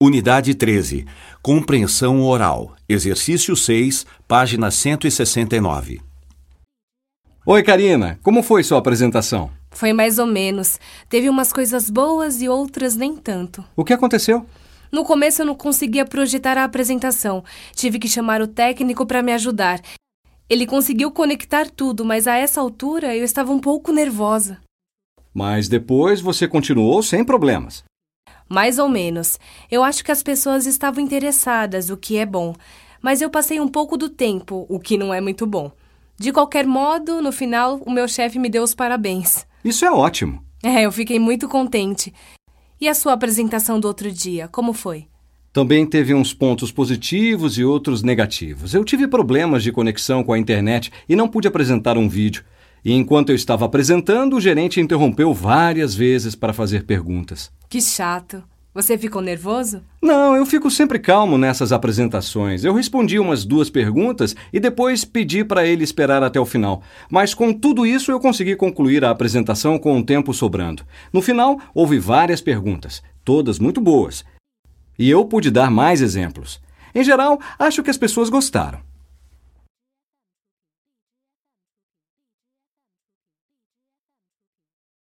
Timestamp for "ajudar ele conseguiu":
19.32-21.10